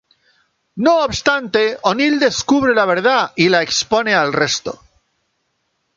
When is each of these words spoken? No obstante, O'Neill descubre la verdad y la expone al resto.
No 0.85 0.93
obstante, 1.07 1.77
O'Neill 1.83 2.17
descubre 2.19 2.73
la 2.73 2.85
verdad 2.87 3.33
y 3.35 3.49
la 3.49 3.61
expone 3.61 4.15
al 4.15 4.33
resto. 4.33 4.81